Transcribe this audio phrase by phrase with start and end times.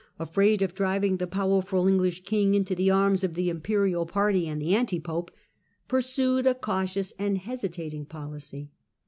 [0.17, 4.59] afraid of driving the powerful English king into the arms of the imperial party and
[4.59, 5.29] the anti pope,
[5.87, 8.71] pursued a cautious and hesitating policy.